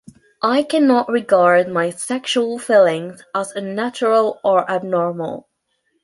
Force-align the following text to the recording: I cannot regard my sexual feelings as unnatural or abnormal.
I 0.41 0.63
cannot 0.63 1.09
regard 1.09 1.69
my 1.71 1.91
sexual 1.91 2.57
feelings 2.57 3.23
as 3.35 3.51
unnatural 3.51 4.39
or 4.43 4.67
abnormal. 4.67 5.47